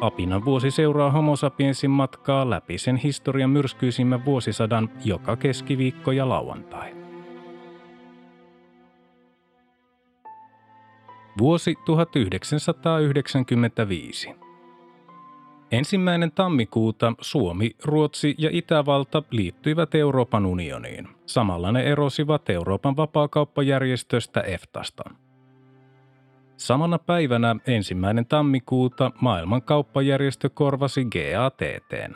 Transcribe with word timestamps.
Apinan 0.00 0.44
vuosi 0.44 0.70
seuraa 0.70 1.10
homo 1.10 1.36
sapiensin 1.36 1.90
matkaa 1.90 2.50
läpi 2.50 2.78
sen 2.78 2.96
historian 2.96 3.50
myrskyisimmän 3.50 4.24
vuosisadan 4.24 4.90
joka 5.04 5.36
keskiviikko 5.36 6.12
ja 6.12 6.28
lauantai. 6.28 6.94
Vuosi 11.38 11.74
1995. 11.84 14.34
Ensimmäinen 15.70 16.32
tammikuuta 16.32 17.12
Suomi, 17.20 17.70
Ruotsi 17.84 18.34
ja 18.38 18.50
Itävalta 18.52 19.22
liittyivät 19.30 19.94
Euroopan 19.94 20.46
unioniin. 20.46 21.08
Samalla 21.26 21.72
ne 21.72 21.82
erosivat 21.82 22.50
Euroopan 22.50 22.96
vapaakauppajärjestöstä 22.96 24.40
EFTAsta. 24.40 25.04
Samana 26.58 26.98
päivänä 26.98 27.56
ensimmäinen 27.66 28.26
tammikuuta 28.26 29.10
maailman 29.20 29.62
kauppajärjestö 29.62 30.48
korvasi 30.48 31.04
GATTn. 31.04 32.14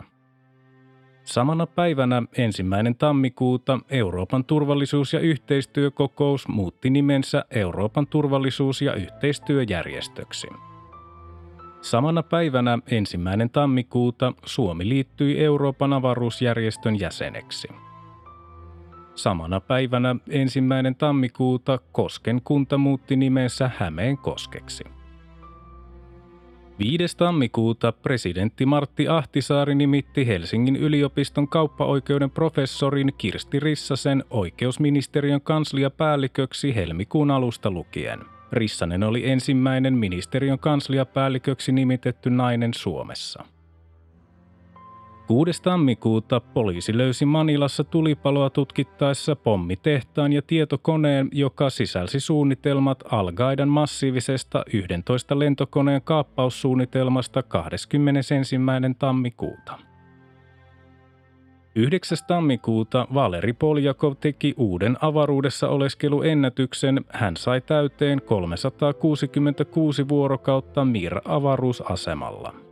Samana 1.24 1.66
päivänä 1.66 2.22
ensimmäinen 2.38 2.94
tammikuuta 2.94 3.78
Euroopan 3.90 4.44
turvallisuus- 4.44 5.12
ja 5.12 5.20
yhteistyökokous 5.20 6.48
muutti 6.48 6.90
nimensä 6.90 7.44
Euroopan 7.50 8.06
turvallisuus- 8.06 8.82
ja 8.82 8.94
yhteistyöjärjestöksi. 8.94 10.48
Samana 11.80 12.22
päivänä 12.22 12.78
ensimmäinen 12.90 13.50
tammikuuta 13.50 14.32
Suomi 14.44 14.88
liittyi 14.88 15.44
Euroopan 15.44 15.92
avaruusjärjestön 15.92 17.00
jäseneksi. 17.00 17.68
Samana 19.14 19.60
päivänä 19.60 20.16
ensimmäinen 20.28 20.94
tammikuuta 20.94 21.78
Kosken 21.92 22.40
kunta 22.44 22.78
muutti 22.78 23.16
nimensä 23.16 23.70
Hämeen 23.78 24.18
koskeksi. 24.18 24.84
5. 26.78 27.16
tammikuuta 27.16 27.92
presidentti 27.92 28.66
Martti 28.66 29.08
Ahtisaari 29.08 29.74
nimitti 29.74 30.26
Helsingin 30.26 30.76
yliopiston 30.76 31.48
kauppaoikeuden 31.48 32.30
professorin 32.30 33.12
Kirsti 33.18 33.60
Rissasen 33.60 34.24
oikeusministeriön 34.30 35.40
kansliapäälliköksi 35.40 36.74
helmikuun 36.74 37.30
alusta 37.30 37.70
lukien. 37.70 38.20
Rissanen 38.52 39.02
oli 39.02 39.30
ensimmäinen 39.30 39.94
ministeriön 39.94 40.58
kansliapäälliköksi 40.58 41.72
nimitetty 41.72 42.30
nainen 42.30 42.74
Suomessa. 42.74 43.44
6. 45.26 45.62
tammikuuta 45.62 46.40
poliisi 46.40 46.98
löysi 46.98 47.26
Manilassa 47.26 47.84
tulipaloa 47.84 48.50
tutkittaessa 48.50 49.36
pommitehtaan 49.36 50.32
ja 50.32 50.42
tietokoneen, 50.42 51.28
joka 51.32 51.70
sisälsi 51.70 52.20
suunnitelmat 52.20 53.04
al 53.10 53.32
massiivisesta 53.66 54.64
11 54.72 55.38
lentokoneen 55.38 56.02
kaappaussuunnitelmasta 56.02 57.42
21. 57.42 58.56
tammikuuta. 58.98 59.78
9. 61.74 62.18
tammikuuta 62.26 63.06
Valeri 63.14 63.52
Poljakov 63.52 64.14
teki 64.20 64.54
uuden 64.56 64.96
avaruudessa 65.00 65.68
oleskeluennätyksen. 65.68 67.04
Hän 67.08 67.36
sai 67.36 67.60
täyteen 67.60 68.22
366 68.22 70.08
vuorokautta 70.08 70.84
Mir-avaruusasemalla. 70.84 72.71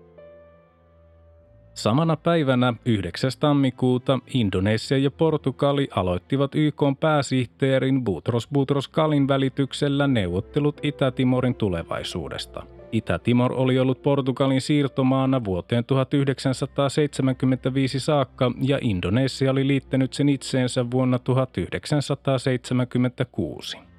Samana 1.81 2.17
päivänä 2.17 2.75
9. 2.85 3.31
tammikuuta 3.41 4.19
Indonesia 4.35 4.99
ja 4.99 5.11
Portugali 5.11 5.89
aloittivat 5.97 6.55
YK 6.55 6.83
pääsihteerin 7.01 8.05
Boutros 8.05 8.49
Boutros 8.49 8.89
Kalin 8.89 9.29
välityksellä 9.29 10.07
neuvottelut 10.07 10.81
Itä-Timorin 10.83 11.55
tulevaisuudesta. 11.55 12.63
Itä-Timor 12.93 13.53
oli 13.53 13.79
ollut 13.79 14.03
Portugalin 14.03 14.61
siirtomaana 14.61 15.45
vuoteen 15.45 15.85
1975 15.85 18.01
saakka 18.01 18.53
ja 18.61 18.79
Indonesia 18.81 19.51
oli 19.51 19.67
liittänyt 19.67 20.13
sen 20.13 20.29
itseensä 20.29 20.91
vuonna 20.91 21.19
1976. 21.19 23.90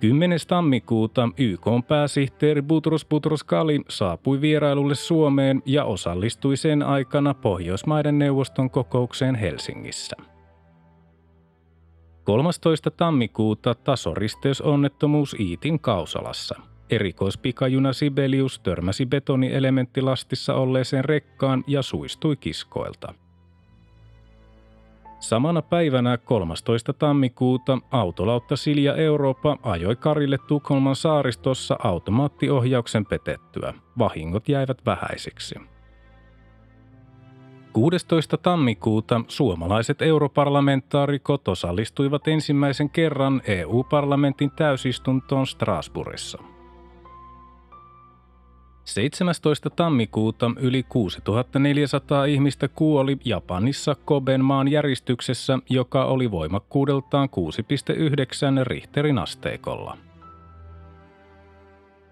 10. 0.00 0.38
tammikuuta 0.48 1.28
YK 1.36 1.66
pääsihteeri 1.88 2.62
Butros 2.62 3.04
Butros 3.04 3.44
Kali 3.44 3.80
saapui 3.88 4.40
vierailulle 4.40 4.94
Suomeen 4.94 5.62
ja 5.66 5.84
osallistui 5.84 6.56
sen 6.56 6.82
aikana 6.82 7.34
Pohjoismaiden 7.34 8.18
neuvoston 8.18 8.70
kokoukseen 8.70 9.34
Helsingissä. 9.34 10.16
13. 12.24 12.90
tammikuuta 12.90 13.74
tasoristeysonnettomuus 13.74 15.36
Iitin 15.40 15.80
Kausalassa. 15.80 16.60
Erikoispikajuna 16.90 17.92
Sibelius 17.92 18.58
törmäsi 18.58 19.06
betonielementtilastissa 19.06 20.54
olleeseen 20.54 21.04
rekkaan 21.04 21.64
ja 21.66 21.82
suistui 21.82 22.36
kiskoilta– 22.36 23.14
Samana 25.20 25.62
päivänä 25.62 26.18
13. 26.18 26.92
tammikuuta 26.92 27.78
autolautta 27.90 28.56
Silja 28.56 28.96
Eurooppa 28.96 29.58
ajoi 29.62 29.96
Karille 29.96 30.38
Tukholman 30.38 30.96
saaristossa 30.96 31.76
automaattiohjauksen 31.84 33.06
petettyä. 33.06 33.74
Vahingot 33.98 34.48
jäivät 34.48 34.86
vähäisiksi. 34.86 35.54
16. 37.72 38.36
tammikuuta 38.36 39.20
suomalaiset 39.28 40.02
europarlamentaarikot 40.02 41.48
osallistuivat 41.48 42.28
ensimmäisen 42.28 42.90
kerran 42.90 43.42
EU-parlamentin 43.46 44.50
täysistuntoon 44.50 45.46
Strasbourgissa– 45.46 46.38
17. 48.88 49.70
tammikuuta 49.70 50.50
yli 50.60 50.82
6400 50.82 52.24
ihmistä 52.24 52.68
kuoli 52.68 53.16
Japanissa 53.24 53.96
Koben 54.04 54.44
maan 54.44 54.68
järjestyksessä, 54.68 55.58
joka 55.70 56.04
oli 56.04 56.30
voimakkuudeltaan 56.30 57.28
6,9 58.60 58.64
Richterin 58.64 59.18
asteikolla. 59.18 59.98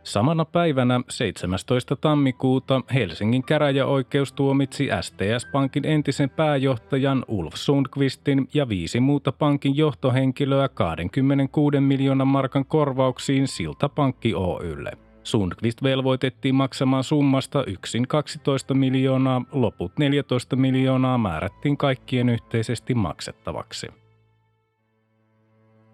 Samana 0.02 0.44
päivänä 0.44 1.00
17. 1.08 1.96
tammikuuta 1.96 2.80
Helsingin 2.94 3.42
käräjäoikeus 3.42 4.32
tuomitsi 4.32 4.88
STS-pankin 5.00 5.84
entisen 5.84 6.30
pääjohtajan 6.30 7.24
Ulf 7.28 7.54
Sundqvistin 7.54 8.48
ja 8.54 8.68
viisi 8.68 9.00
muuta 9.00 9.32
pankin 9.32 9.76
johtohenkilöä 9.76 10.68
26 10.68 11.80
miljoonan 11.80 12.28
markan 12.28 12.64
korvauksiin 12.64 13.48
Siltapankki 13.48 14.34
Oylle– 14.34 14.92
Sundqvist 15.26 15.82
velvoitettiin 15.82 16.54
maksamaan 16.54 17.04
summasta 17.04 17.64
yksin 17.64 18.08
12 18.08 18.74
miljoonaa, 18.74 19.42
loput 19.52 19.92
14 19.98 20.56
miljoonaa 20.56 21.18
määrättiin 21.18 21.76
kaikkien 21.76 22.28
yhteisesti 22.28 22.94
maksettavaksi. 22.94 23.86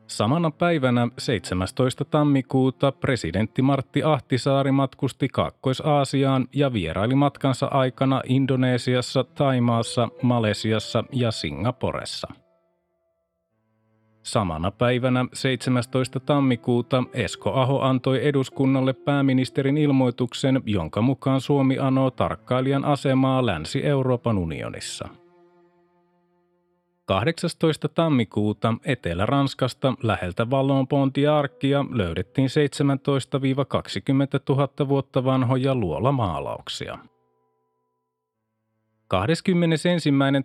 Samana 0.07 0.51
päivänä 0.51 1.09
17. 1.19 2.05
tammikuuta 2.05 2.93
presidentti 2.93 3.63
Martti 3.63 4.03
Ahtisaari 4.03 4.73
matkusti 4.73 5.29
Kaakkois-Aasiaan 5.29 6.49
ja 6.53 6.73
vieraili 6.73 7.15
matkansa 7.15 7.67
aikana 7.67 8.23
Indonesiassa, 8.25 9.25
Taimaassa, 9.25 10.09
Malesiassa 10.23 11.05
ja 11.13 11.31
Singaporessa– 11.31 12.29
Samana 14.23 14.71
päivänä 14.71 15.25
17. 15.33 16.21
tammikuuta 16.21 17.05
Esko 17.13 17.53
Aho 17.53 17.81
antoi 17.81 18.27
eduskunnalle 18.27 18.93
pääministerin 18.93 19.79
ilmoituksen, 19.79 20.63
jonka 20.67 21.03
mukaan 21.03 21.41
Suomi 21.41 21.79
anoo 21.79 22.11
tarkkailijan 22.11 22.85
asemaa 22.85 23.47
Länsi-Euroopan 23.47 24.39
unionissa. 24.39 25.09
18. 27.05 27.89
tammikuuta 27.89 28.75
Etelä-Ranskasta 28.85 29.95
läheltä 30.03 30.51
Vallon 30.51 30.89
Pontiarkia 30.89 31.85
löydettiin 31.91 32.49
17-20 32.49 32.51
000 34.49 34.89
vuotta 34.89 35.25
vanhoja 35.25 35.75
luolamaalauksia– 35.75 36.99
21. 39.13 39.89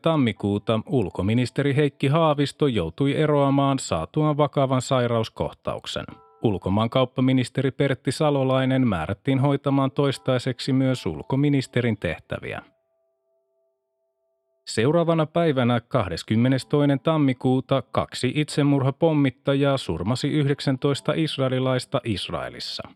tammikuuta 0.02 0.80
ulkoministeri 0.86 1.76
Heikki 1.76 2.08
Haavisto 2.08 2.68
joutui 2.68 3.16
eroamaan 3.16 3.80
saatuaan 3.80 4.38
vakavan 4.38 4.82
sairauskohtauksen. 4.82 6.06
Ulkomaankauppaministeri 6.44 7.72
Pertti 7.72 8.12
Salolainen 8.12 8.88
määrättiin 8.88 9.40
hoitamaan 9.40 9.92
toistaiseksi 9.92 10.74
myös 10.74 11.06
ulkoministerin 11.06 11.98
tehtäviä. 11.98 12.62
Seuraavana 14.66 15.26
päivänä 15.26 15.80
22. 15.80 16.68
tammikuuta 17.04 17.84
kaksi 17.92 18.32
itsemurhapommittajaa 18.36 19.78
surmasi 19.78 20.28
19 20.28 21.14
israelilaista 21.16 22.02
Israelissa. 22.04 22.90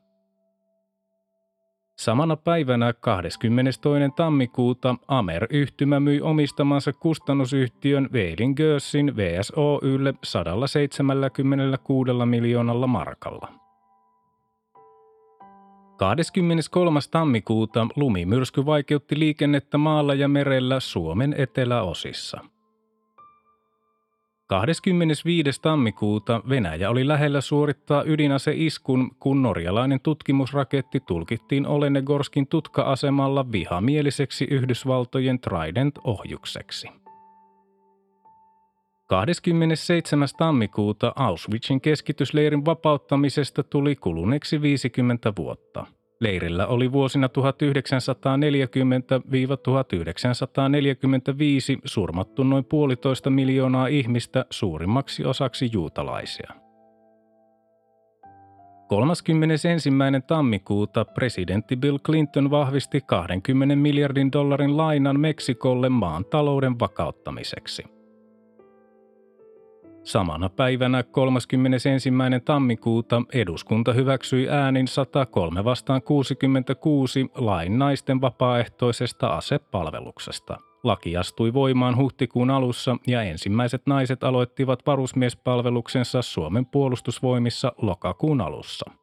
Samana 2.01 2.35
päivänä 2.35 2.93
22. 2.93 3.79
tammikuuta 4.15 4.95
Amer-yhtymä 5.07 5.99
myi 5.99 6.21
omistamansa 6.21 6.93
kustannusyhtiön 6.93 8.09
Veilin 8.13 8.53
Gössin 8.57 9.15
VSOYlle 9.15 10.13
176 10.23 12.11
miljoonalla 12.25 12.87
markalla. 12.87 13.47
23. 15.97 16.99
tammikuuta 17.11 17.87
lumimyrsky 17.95 18.65
vaikeutti 18.65 19.19
liikennettä 19.19 19.77
maalla 19.77 20.13
ja 20.13 20.27
merellä 20.27 20.79
Suomen 20.79 21.35
eteläosissa. 21.37 22.41
25. 24.51 25.61
tammikuuta 25.61 26.41
Venäjä 26.49 26.89
oli 26.89 27.07
lähellä 27.07 27.41
suorittaa 27.41 28.03
ydinaseiskun, 28.03 29.11
kun 29.19 29.41
norjalainen 29.41 29.99
tutkimusraketti 29.99 30.99
tulkittiin 30.99 31.67
Olenegorskin 31.67 32.47
tutka-asemalla 32.47 33.51
vihamieliseksi 33.51 34.45
Yhdysvaltojen 34.45 35.39
Trident-ohjukseksi. 35.39 36.89
27. 39.07 40.27
tammikuuta 40.37 41.13
Auschwitzin 41.15 41.81
keskitysleirin 41.81 42.65
vapauttamisesta 42.65 43.63
tuli 43.63 43.95
kuluneeksi 43.95 44.61
50 44.61 45.33
vuotta. 45.37 45.85
Leirillä 46.21 46.67
oli 46.67 46.91
vuosina 46.91 47.27
1940-1945 47.27 47.31
surmattu 51.85 52.43
noin 52.43 52.65
puolitoista 52.65 53.29
miljoonaa 53.29 53.87
ihmistä 53.87 54.45
suurimmaksi 54.49 55.25
osaksi 55.25 55.69
juutalaisia. 55.73 56.53
31. 58.87 59.67
tammikuuta 60.27 61.05
presidentti 61.05 61.75
Bill 61.75 61.97
Clinton 61.97 62.51
vahvisti 62.51 63.01
20 63.01 63.75
miljardin 63.75 64.31
dollarin 64.31 64.77
lainan 64.77 65.19
Meksikolle 65.19 65.89
maan 65.89 66.25
talouden 66.25 66.79
vakauttamiseksi– 66.79 67.83
Samana 70.03 70.49
päivänä 70.49 71.03
31. 71.03 71.89
tammikuuta 72.45 73.21
eduskunta 73.33 73.93
hyväksyi 73.93 74.49
äänin 74.49 74.87
103 74.87 75.63
vastaan 75.63 76.01
66 76.01 77.25
lain 77.35 77.79
naisten 77.79 78.21
vapaaehtoisesta 78.21 79.27
asepalveluksesta. 79.27 80.57
Laki 80.83 81.17
astui 81.17 81.53
voimaan 81.53 81.97
huhtikuun 81.97 82.49
alussa 82.49 82.97
ja 83.07 83.21
ensimmäiset 83.21 83.81
naiset 83.85 84.23
aloittivat 84.23 84.79
varusmiespalveluksensa 84.85 86.21
Suomen 86.21 86.65
puolustusvoimissa 86.65 87.71
lokakuun 87.81 88.41
alussa. 88.41 89.00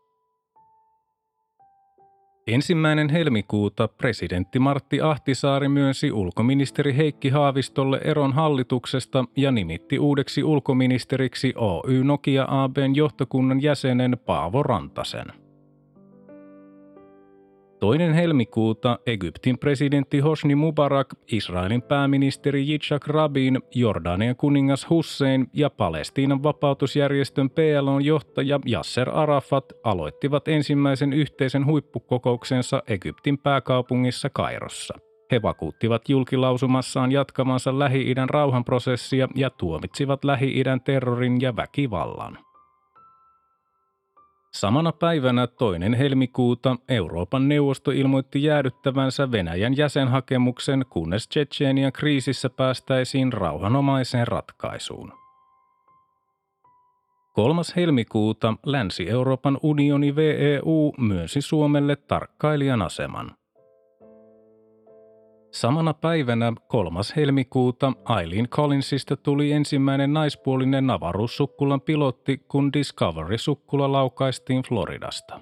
Ensimmäinen 2.48 3.08
helmikuuta 3.08 3.88
presidentti 3.88 4.58
Martti 4.58 5.00
Ahtisaari 5.00 5.68
myönsi 5.68 6.12
ulkoministeri 6.12 6.96
Heikki 6.96 7.28
Haavistolle 7.28 8.00
eron 8.04 8.32
hallituksesta 8.32 9.24
ja 9.36 9.50
nimitti 9.50 9.98
uudeksi 9.98 10.44
ulkoministeriksi 10.44 11.52
Oy 11.56 12.04
Nokia 12.04 12.46
ABn 12.48 12.96
johtokunnan 12.96 13.62
jäsenen 13.62 14.16
Paavo 14.26 14.62
Rantasen. 14.62 15.47
Toinen 17.80 18.12
helmikuuta 18.12 18.98
Egyptin 19.06 19.58
presidentti 19.58 20.18
Hosni 20.18 20.54
Mubarak, 20.54 21.14
Israelin 21.32 21.82
pääministeri 21.82 22.68
Yitzhak 22.68 23.06
Rabin, 23.06 23.58
Jordanian 23.74 24.36
kuningas 24.36 24.90
Hussein 24.90 25.46
ja 25.52 25.70
Palestiinan 25.70 26.42
vapautusjärjestön 26.42 27.50
PLOn 27.50 28.04
johtaja 28.04 28.60
Yasser 28.72 29.10
Arafat 29.10 29.64
aloittivat 29.84 30.48
ensimmäisen 30.48 31.12
yhteisen 31.12 31.66
huippukokouksensa 31.66 32.82
Egyptin 32.88 33.38
pääkaupungissa 33.38 34.30
Kairossa. 34.30 34.94
He 35.30 35.42
vakuuttivat 35.42 36.08
julkilausumassaan 36.08 37.12
jatkavansa 37.12 37.78
Lähi-idän 37.78 38.30
rauhanprosessia 38.30 39.28
ja 39.34 39.50
tuomitsivat 39.50 40.24
Lähi-idän 40.24 40.80
terrorin 40.80 41.40
ja 41.40 41.56
väkivallan. 41.56 42.38
Samana 44.52 44.92
päivänä 44.92 45.46
toinen 45.46 45.94
helmikuuta 45.94 46.76
Euroopan 46.88 47.48
neuvosto 47.48 47.90
ilmoitti 47.90 48.42
jäädyttävänsä 48.42 49.32
Venäjän 49.32 49.76
jäsenhakemuksen, 49.76 50.84
kunnes 50.90 51.28
Tsetseenian 51.28 51.92
kriisissä 51.92 52.50
päästäisiin 52.50 53.32
rauhanomaiseen 53.32 54.28
ratkaisuun. 54.28 55.12
3. 57.32 57.62
helmikuuta 57.76 58.54
Länsi-Euroopan 58.66 59.58
unioni 59.62 60.16
VEU 60.16 60.92
myönsi 60.98 61.40
Suomelle 61.40 61.96
tarkkailijan 61.96 62.82
aseman. 62.82 63.30
Samana 65.50 65.94
päivänä 65.94 66.52
3. 66.68 67.00
helmikuuta 67.16 67.92
Eileen 68.20 68.48
Collinsista 68.48 69.16
tuli 69.16 69.52
ensimmäinen 69.52 70.12
naispuolinen 70.12 70.90
avaruussukkulan 70.90 71.80
pilotti, 71.80 72.38
kun 72.48 72.72
Discovery-sukkula 72.72 73.92
laukaistiin 73.92 74.62
Floridasta. 74.62 75.40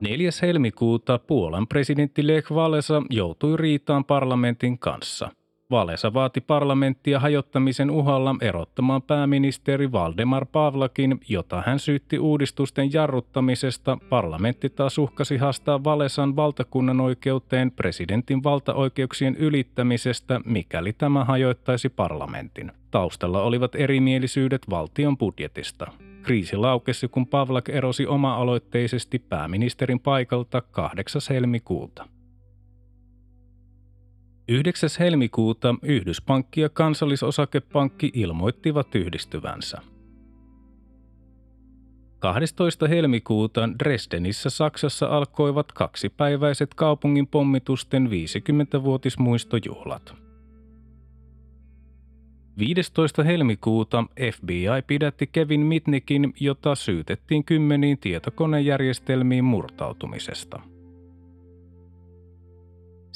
4. 0.00 0.30
helmikuuta 0.42 1.18
Puolan 1.18 1.66
presidentti 1.66 2.26
Lech 2.26 2.52
Walesa 2.52 3.02
joutui 3.10 3.56
riitaan 3.56 4.04
parlamentin 4.04 4.78
kanssa– 4.78 5.28
Valesa 5.70 6.14
vaati 6.14 6.40
parlamenttia 6.40 7.20
hajottamisen 7.20 7.90
uhalla 7.90 8.34
erottamaan 8.40 9.02
pääministeri 9.02 9.92
Valdemar 9.92 10.46
Pavlakin, 10.52 11.20
jota 11.28 11.62
hän 11.66 11.78
syytti 11.78 12.18
uudistusten 12.18 12.92
jarruttamisesta. 12.92 13.98
Parlamentti 14.08 14.70
taas 14.70 14.98
uhkasi 14.98 15.36
haastaa 15.36 15.84
Valesan 15.84 16.36
valtakunnan 16.36 17.00
oikeuteen 17.00 17.70
presidentin 17.70 18.44
valtaoikeuksien 18.44 19.36
ylittämisestä, 19.36 20.40
mikäli 20.44 20.92
tämä 20.92 21.24
hajoittaisi 21.24 21.88
parlamentin. 21.88 22.72
Taustalla 22.90 23.42
olivat 23.42 23.74
erimielisyydet 23.74 24.70
valtion 24.70 25.18
budjetista. 25.18 25.86
Kriisi 26.22 26.56
laukesi, 26.56 27.08
kun 27.08 27.26
Pavlak 27.26 27.68
erosi 27.68 28.06
oma-aloitteisesti 28.06 29.18
pääministerin 29.18 30.00
paikalta 30.00 30.60
8. 30.60 31.22
helmikuuta. 31.30 32.15
9. 34.48 34.90
helmikuuta 34.98 35.74
Yhdyspankki 35.82 36.60
ja 36.60 36.68
kansallisosakepankki 36.68 38.10
ilmoittivat 38.14 38.94
yhdistyvänsä. 38.94 39.78
12. 42.18 42.88
helmikuuta 42.88 43.68
Dresdenissä 43.78 44.50
Saksassa 44.50 45.06
alkoivat 45.06 45.72
kaksipäiväiset 45.72 46.74
kaupungin 46.74 47.26
pommitusten 47.26 48.06
50-vuotismuistojuhlat. 48.06 50.14
15. 52.58 53.22
helmikuuta 53.22 54.04
FBI 54.32 54.82
pidätti 54.86 55.26
Kevin 55.26 55.60
Mitnickin, 55.60 56.34
jota 56.40 56.74
syytettiin 56.74 57.44
kymmeniin 57.44 57.98
tietokonejärjestelmiin 57.98 59.44
murtautumisesta– 59.44 60.60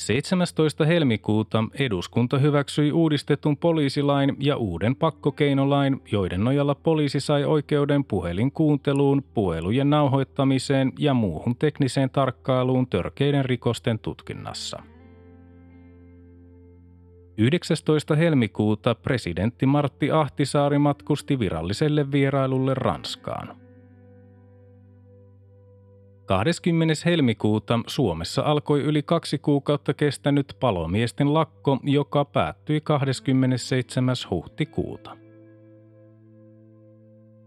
17. 0.00 0.84
helmikuuta 0.84 1.64
eduskunta 1.78 2.38
hyväksyi 2.38 2.92
uudistetun 2.92 3.56
poliisilain 3.56 4.36
ja 4.38 4.56
uuden 4.56 4.96
pakkokeinolain, 4.96 6.02
joiden 6.12 6.44
nojalla 6.44 6.74
poliisi 6.74 7.20
sai 7.20 7.44
oikeuden 7.44 8.04
puhelinkuunteluun, 8.04 9.24
puhelujen 9.34 9.90
nauhoittamiseen 9.90 10.92
ja 10.98 11.14
muuhun 11.14 11.56
tekniseen 11.56 12.10
tarkkailuun 12.10 12.86
törkeiden 12.86 13.44
rikosten 13.44 13.98
tutkinnassa. 13.98 14.82
19. 17.38 18.16
helmikuuta 18.16 18.94
presidentti 18.94 19.66
Martti 19.66 20.10
Ahtisaari 20.10 20.78
matkusti 20.78 21.38
viralliselle 21.38 22.12
vierailulle 22.12 22.74
Ranskaan. 22.74 23.59
20. 26.30 26.94
helmikuuta 27.04 27.80
Suomessa 27.86 28.42
alkoi 28.42 28.80
yli 28.80 29.02
kaksi 29.02 29.38
kuukautta 29.38 29.94
kestänyt 29.94 30.56
palomiesten 30.60 31.34
lakko, 31.34 31.78
joka 31.82 32.24
päättyi 32.24 32.80
27. 32.80 34.16
huhtikuuta. 34.30 35.16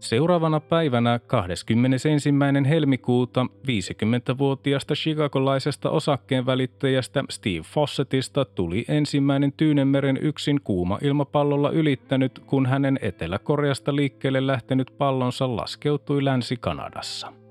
Seuraavana 0.00 0.60
päivänä 0.60 1.18
21. 1.18 2.30
helmikuuta 2.68 3.46
50-vuotiaasta 3.66 4.94
chicagolaisesta 4.94 5.90
osakkeenvälittäjästä 5.90 7.24
Steve 7.30 7.62
Fossettista 7.62 8.44
tuli 8.44 8.84
ensimmäinen 8.88 9.52
Tyynemeren 9.52 10.18
yksin 10.22 10.60
kuuma 10.64 10.98
ilmapallolla 11.02 11.70
ylittänyt, 11.70 12.38
kun 12.46 12.66
hänen 12.66 12.98
Etelä-Koreasta 13.02 13.96
liikkeelle 13.96 14.46
lähtenyt 14.46 14.94
pallonsa 14.98 15.56
laskeutui 15.56 16.24
Länsi-Kanadassa. 16.24 17.43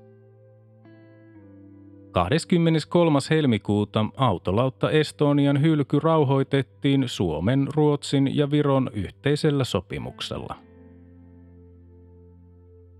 23. 2.14 3.18
helmikuuta 3.30 4.06
autolautta 4.16 4.90
Estonian 4.90 5.62
hylky 5.62 5.98
rauhoitettiin 6.02 7.04
Suomen, 7.06 7.68
Ruotsin 7.74 8.36
ja 8.36 8.50
Viron 8.50 8.90
yhteisellä 8.92 9.64
sopimuksella. 9.64 10.56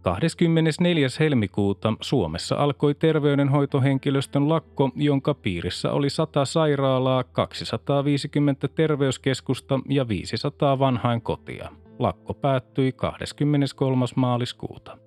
24. 0.03 1.09
helmikuuta 1.21 1.95
Suomessa 2.01 2.57
alkoi 2.57 2.95
terveydenhoitohenkilöstön 2.95 4.49
lakko, 4.49 4.91
jonka 4.97 5.35
piirissä 5.35 5.93
oli 5.93 6.11
100 6.11 6.45
sairaalaa, 6.45 7.25
250 7.25 8.69
terveyskeskusta 8.69 9.81
ja 9.89 10.09
500 10.09 10.79
vanhainkotia. 10.79 11.69
Lakko 11.99 12.35
päättyi 12.35 12.93
23. 12.93 14.07
maaliskuuta. 14.17 15.04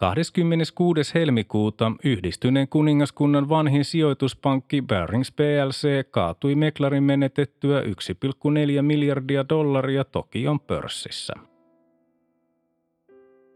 26. 0.00 1.14
helmikuuta 1.14 1.92
yhdistyneen 2.04 2.68
kuningaskunnan 2.68 3.48
vanhin 3.48 3.84
sijoituspankki 3.84 4.82
Barings 4.82 5.32
PLC 5.32 6.10
kaatui 6.10 6.54
Meklarin 6.54 7.02
menetettyä 7.02 7.80
1,4 7.80 8.82
miljardia 8.82 9.48
dollaria 9.48 10.04
Tokion 10.04 10.60
pörssissä. 10.60 11.32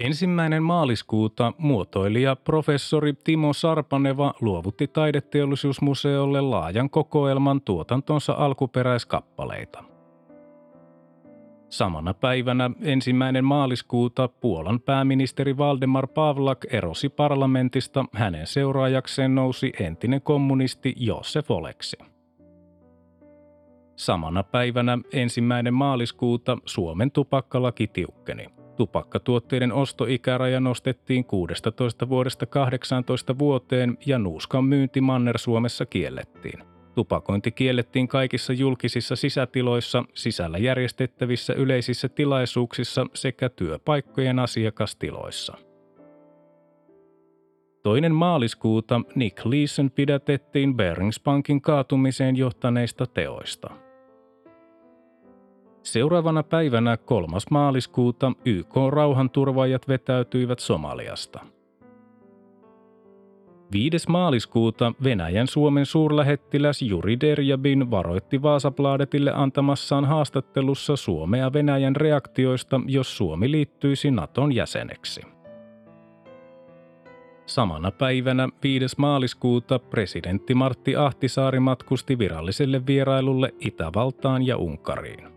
Ensimmäinen 0.01 0.63
maaliskuuta 0.63 1.53
muotoilija 1.59 2.37
professori 2.37 3.13
Timo 3.13 3.53
Sarpaneva 3.53 4.35
luovutti 4.41 4.89
taideteollisuusmuseolle 4.89 6.41
laajan 6.41 6.91
kokoelman 6.91 7.61
tuotantonsa 7.61 8.33
alkuperäiskappaleita. 8.33 9.94
Samana 11.75 12.15
päivänä 12.15 12.71
ensimmäinen 12.83 13.45
maaliskuuta 13.45 14.29
Puolan 14.29 14.81
pääministeri 14.81 15.57
Valdemar 15.57 16.07
Pavlak 16.07 16.65
erosi 16.71 17.09
parlamentista, 17.09 18.05
hänen 18.13 18.47
seuraajakseen 18.47 19.35
nousi 19.35 19.73
entinen 19.81 20.23
kommunisti 20.23 20.95
Josef 20.97 21.51
Oleksi. 21.51 21.97
Samana 23.97 24.43
päivänä 24.43 24.99
ensimmäinen 25.13 25.75
maaliskuuta 25.75 26.59
Suomen 26.65 27.11
tupakkalaki 27.11 27.87
tiukkeni. 27.87 28.47
Tupakkatuotteiden 28.77 29.73
ostoikäraja 29.73 30.61
nostettiin 30.61 31.25
16 31.25 32.09
vuodesta 32.09 32.47
18 32.47 33.39
vuoteen 33.39 33.99
ja 34.07 34.19
nuuskan 34.19 34.65
myynti 34.65 35.01
Manner-Suomessa 35.01 35.87
kiellettiin. 35.87 36.74
Tupakointi 36.95 37.53
kiellettiin 37.53 38.09
kaikissa 38.09 38.53
julkisissa 38.53 39.17
sisätiloissa, 39.17 40.05
sisällä 40.15 40.59
järjestettävissä 40.59 41.55
yleisissä 41.55 42.09
tilaisuuksissa 42.09 43.07
sekä 43.15 43.49
työpaikkojen 43.49 44.39
asiakastiloissa. 44.39 45.57
Toinen 47.83 48.15
maaliskuuta 48.15 49.01
Nick 49.15 49.45
Leeson 49.47 49.91
pidätettiin 49.91 50.77
Beringspankin 50.77 51.61
kaatumiseen 51.61 52.37
johtaneista 52.37 53.07
teoista– 53.07 53.71
Seuraavana 55.85 56.43
päivänä 56.43 56.97
3. 56.97 57.37
maaliskuuta 57.51 58.33
YK 58.45 58.75
rauhanturvaajat 58.91 59.89
vetäytyivät 59.89 60.59
Somaliasta. 60.59 61.41
5. 63.75 64.09
maaliskuuta 64.09 64.93
Venäjän 65.05 65.47
Suomen 65.47 65.87
suurlähettiläs 65.87 66.83
Juri 66.83 67.21
Derjabin 67.21 67.91
varoitti 67.91 68.43
Vaasapladetille 68.43 69.33
antamassaan 69.35 70.05
haastattelussa 70.05 70.97
Suomea 70.97 71.53
Venäjän 71.53 71.97
reaktioista, 71.97 72.81
jos 72.87 73.17
Suomi 73.17 73.51
liittyisi 73.51 74.11
Naton 74.11 74.53
jäseneksi. 74.53 75.23
Samana 77.47 77.91
päivänä 77.91 78.49
5. 78.63 78.87
maaliskuuta 78.99 79.79
presidentti 79.79 80.55
Martti 80.55 80.97
Ahtisaari 80.97 81.61
matkusti 81.61 82.19
viralliselle 82.19 82.87
vierailulle 82.87 83.55
Itävaltaan 83.61 84.47
ja 84.47 84.57
Unkariin. 84.57 85.34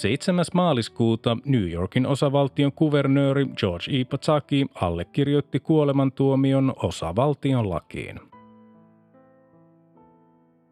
7. 0.00 0.44
maaliskuuta 0.54 1.36
New 1.44 1.70
Yorkin 1.70 2.06
osavaltion 2.06 2.72
kuvernööri 2.72 3.46
George 3.46 4.00
E. 4.00 4.04
Pataki 4.04 4.66
allekirjoitti 4.74 5.60
kuolemantuomion 5.60 6.72
osavaltion 6.82 7.70
lakiin. 7.70 8.20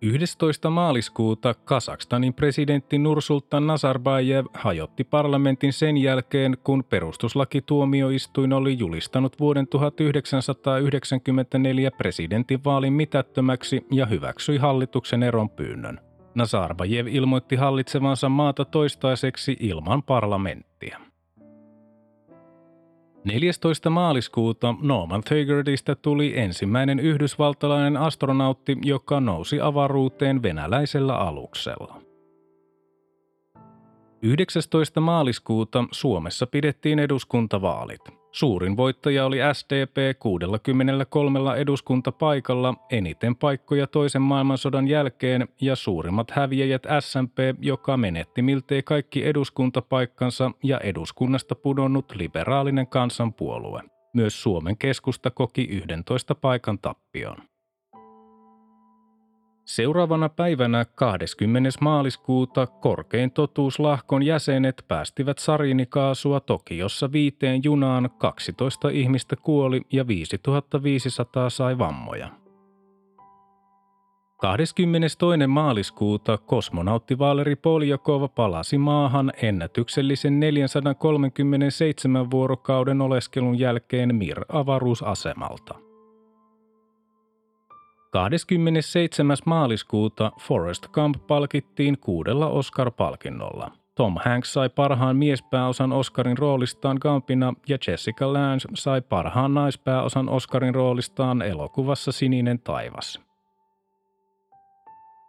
11. 0.03 0.71
maaliskuuta 0.71 1.55
Kasakstanin 1.55 2.35
presidentti 2.35 2.99
Nursultan 2.99 3.67
Nazarbayev 3.67 4.47
hajotti 4.55 5.05
parlamentin 5.05 5.73
sen 5.73 5.97
jälkeen, 5.97 6.57
kun 6.65 6.85
perustuslakituomioistuin 6.85 8.53
oli 8.53 8.79
julistanut 8.79 9.41
vuoden 9.41 9.69
1994 9.69 11.91
presidentinvaalin 11.91 12.93
mitättömäksi 12.93 13.87
ja 13.93 14.07
hyväksyi 14.07 14.59
hallituksen 14.59 15.23
eron 15.23 15.51
pyynnön. 15.51 16.06
Nazarbayev 16.37 17.07
ilmoitti 17.07 17.57
hallitsevansa 17.57 18.29
maata 18.29 18.65
toistaiseksi 18.65 19.57
ilman 19.61 20.03
parlamenttia. 20.03 21.01
14. 23.25 23.91
maaliskuuta 23.91 24.75
Norman 24.83 25.23
Thagardista 25.23 25.97
tuli 25.97 26.39
ensimmäinen 26.39 27.01
yhdysvaltalainen 27.01 27.97
astronautti, 27.97 28.77
joka 28.83 29.21
nousi 29.21 29.61
avaruuteen 29.61 30.43
venäläisellä 30.43 31.17
aluksella. 31.19 32.06
19. 34.23 35.01
maaliskuuta 35.01 35.85
Suomessa 35.91 36.47
pidettiin 36.47 36.99
eduskuntavaalit. 36.99 38.01
Suurin 38.33 38.77
voittaja 38.77 39.27
oli 39.27 39.39
SDP 39.53 40.19
63 40.19 41.41
eduskuntapaikalla, 41.57 42.75
eniten 42.91 43.37
paikkoja 43.37 43.87
toisen 43.87 44.23
maailmansodan 44.23 44.89
jälkeen 44.89 45.49
ja 45.61 45.77
suurimmat 45.77 46.31
häviäjät 46.31 46.83
SMP, 47.01 47.39
joka 47.61 47.97
menetti 47.97 48.43
miltei 48.43 48.83
kaikki 48.83 49.27
eduskuntapaikkansa 49.27 50.51
ja 50.63 50.79
eduskunnasta 50.79 51.55
pudonnut 51.55 52.13
liberaalinen 52.15 52.87
kansanpuolue. 52.87 53.83
Myös 54.15 54.43
Suomen 54.43 54.79
keskusta 54.79 55.31
koki 55.31 55.63
11 55.63 56.35
paikan 56.35 56.79
tappioon. 56.79 57.37
Seuraavana 59.67 60.29
päivänä 60.29 60.85
20. 60.85 61.71
maaliskuuta 61.81 62.67
korkein 62.67 63.31
totuuslahkon 63.31 64.23
jäsenet 64.23 64.85
päästivät 64.89 65.39
sarinikaasua 65.39 66.41
Tokiossa 66.41 67.13
viiteen 67.13 67.61
junaan, 67.65 68.11
12 68.19 68.89
ihmistä 68.89 69.37
kuoli 69.37 69.83
ja 69.93 70.07
5500 70.07 71.51
sai 71.51 71.79
vammoja. 71.79 72.29
22. 74.37 75.47
maaliskuuta 75.47 76.39
kosmonautti 76.39 77.19
Valeri 77.19 77.57
Poljakov 77.57 78.29
palasi 78.35 78.79
maahan 78.79 79.33
ennätyksellisen 79.43 80.41
437 80.41 82.31
vuorokauden 82.31 83.01
oleskelun 83.01 83.59
jälkeen 83.59 84.15
Mir-avaruusasemalta. 84.15 85.86
27. 88.17 89.37
maaliskuuta 89.47 90.33
Forrest 90.41 90.87
Gump 90.89 91.27
palkittiin 91.27 91.99
kuudella 91.99 92.47
Oscar-palkinnolla. 92.49 93.71
Tom 93.95 94.17
Hanks 94.25 94.53
sai 94.53 94.69
parhaan 94.69 95.17
miespääosan 95.17 95.93
Oscarin 95.93 96.39
roolistaan 96.39 96.99
Gumpina 97.01 97.55
ja 97.69 97.79
Jessica 97.87 98.33
Lange 98.33 98.61
sai 98.75 99.01
parhaan 99.01 99.55
naispääosan 99.55 100.29
Oscarin 100.29 100.75
roolistaan 100.75 101.43
elokuvassa 101.43 102.13
Sininen 102.13 102.59
taivas. 102.59 103.21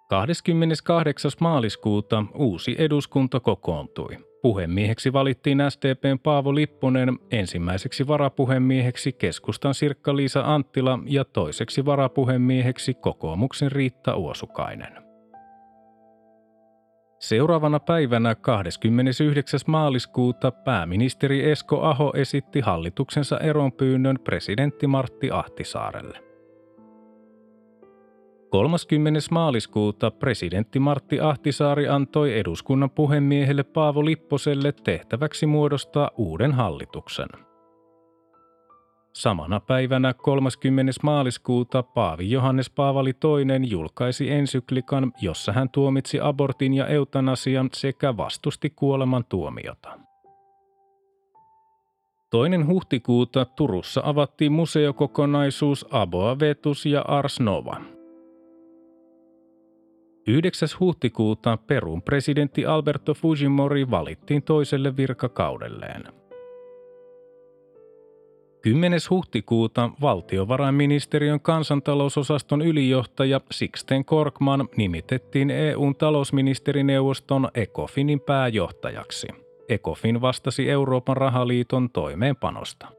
28. 0.10 1.32
maaliskuuta 1.40 2.24
uusi 2.36 2.76
eduskunta 2.80 3.40
kokoontui. 3.40 4.27
Puhemieheksi 4.42 5.14
valittiin 5.14 5.58
SDPn 5.70 6.20
Paavo 6.24 6.56
Lipponen, 6.56 7.20
ensimmäiseksi 7.32 8.08
varapuhemieheksi 8.08 9.14
keskustan 9.14 9.74
Sirkka-Liisa 9.74 10.54
Anttila 10.54 11.00
ja 11.06 11.26
toiseksi 11.26 11.86
varapuhemieheksi 11.86 12.94
kokoomuksen 12.94 13.72
Riitta 13.72 14.16
Uosukainen. 14.16 15.08
Seuraavana 17.20 17.80
päivänä 17.80 18.36
29. 18.36 19.60
maaliskuuta 19.68 20.52
pääministeri 20.52 21.52
Esko 21.52 21.82
Aho 21.82 22.14
esitti 22.16 22.60
hallituksensa 22.60 23.40
eronpyynnön 23.40 24.20
presidentti 24.24 24.88
Martti 24.88 25.32
Ahtisaarelle. 25.32 26.27
30. 28.50 29.20
maaliskuuta 29.32 30.12
presidentti 30.12 30.80
Martti 30.80 31.20
Ahtisaari 31.20 31.88
antoi 31.88 32.40
eduskunnan 32.40 32.90
puhemiehelle 32.90 33.64
Paavo 33.64 34.06
Lipposelle 34.06 34.72
tehtäväksi 34.72 35.46
muodostaa 35.46 36.12
uuden 36.18 36.52
hallituksen. 36.52 37.28
Samana 39.14 39.60
päivänä 39.60 40.14
30. 40.14 40.92
maaliskuuta 41.04 41.84
Paavi 41.84 42.32
Johannes 42.32 42.70
Paavali 42.70 43.10
II 43.10 43.68
julkaisi 43.68 44.32
ensyklikan, 44.32 45.12
jossa 45.22 45.52
hän 45.52 45.70
tuomitsi 45.70 46.20
abortin 46.22 46.74
ja 46.74 46.88
eutanasian 46.88 47.70
sekä 47.74 48.18
vastusti 48.18 48.70
kuoleman 48.70 49.26
tuomiota. 49.30 50.00
Toinen 52.30 52.68
huhtikuuta 52.68 53.46
Turussa 53.46 54.02
avattiin 54.06 54.52
museokokonaisuus 54.52 55.86
Aboa 55.92 56.40
Vetus 56.40 56.86
ja 56.86 57.02
Ars 57.02 57.40
Nova– 57.40 57.82
9. 60.28 60.70
huhtikuuta 60.80 61.58
Perun 61.68 62.02
presidentti 62.02 62.66
Alberto 62.66 63.14
Fujimori 63.14 63.92
valittiin 63.92 64.44
toiselle 64.44 64.98
virkakaudelleen. 64.98 66.04
10. 68.62 69.00
huhtikuuta 69.10 69.90
valtiovarainministeriön 70.02 71.40
kansantalousosaston 71.40 72.62
ylijohtaja 72.62 73.42
Sixten 73.52 74.06
Korkman 74.06 74.70
nimitettiin 74.78 75.52
EUn 75.52 75.96
talousministerineuvoston 75.96 77.50
ECOFINin 77.56 78.20
pääjohtajaksi. 78.20 79.28
ECOFIN 79.70 80.22
vastasi 80.22 80.70
Euroopan 80.70 81.18
rahaliiton 81.18 81.90
toimeenpanosta. 81.90 82.97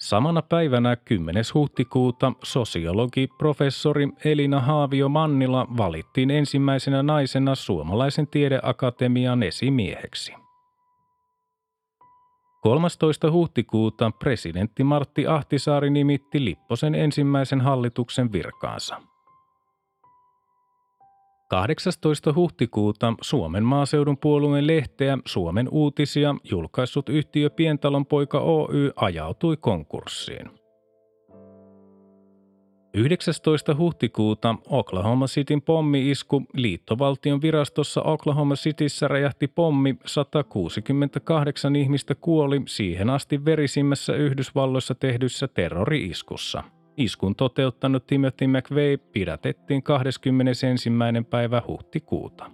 Samana 0.00 0.42
päivänä 0.42 0.96
10. 0.96 1.44
huhtikuuta 1.54 2.32
sosiologi 2.42 3.28
professori 3.38 4.08
Elina 4.24 4.60
Haavio 4.60 5.08
Mannila 5.08 5.66
valittiin 5.76 6.30
ensimmäisenä 6.30 7.02
naisena 7.02 7.54
Suomalaisen 7.54 8.26
tiedeakatemian 8.26 9.42
esimieheksi. 9.42 10.34
13. 12.60 13.30
huhtikuuta 13.30 14.10
presidentti 14.18 14.84
Martti 14.84 15.26
Ahtisaari 15.26 15.90
nimitti 15.90 16.44
Lipposen 16.44 16.94
ensimmäisen 16.94 17.60
hallituksen 17.60 18.32
virkaansa. 18.32 19.09
18. 21.50 22.32
huhtikuuta 22.34 23.14
Suomen 23.20 23.64
maaseudun 23.64 24.18
puolueen 24.18 24.66
lehteä 24.66 25.18
Suomen 25.26 25.68
uutisia 25.70 26.34
julkaissut 26.50 27.08
yhtiö 27.08 27.50
Pientalonpoika 27.50 28.40
Oy 28.40 28.92
ajautui 28.96 29.56
konkurssiin. 29.56 30.50
19. 32.94 33.74
huhtikuuta 33.74 34.54
Oklahoma 34.68 35.26
Cityn 35.26 35.62
pommi-isku 35.62 36.42
liittovaltion 36.54 37.42
virastossa 37.42 38.02
Oklahoma 38.02 38.54
Cityssä 38.54 39.08
räjähti 39.08 39.48
pommi, 39.48 39.96
168 40.06 41.76
ihmistä 41.76 42.14
kuoli 42.14 42.62
siihen 42.66 43.10
asti 43.10 43.44
verisimmässä 43.44 44.14
Yhdysvalloissa 44.14 44.94
tehdyssä 44.94 45.48
terrori-iskussa– 45.48 46.62
Iskun 47.00 47.36
toteuttanut 47.36 48.06
Timothy 48.06 48.46
McVeigh 48.46 49.02
pidätettiin 49.12 49.82
21. 49.82 50.66
päivä 51.30 51.62
huhtikuuta. 51.66 52.50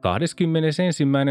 21. 0.00 0.82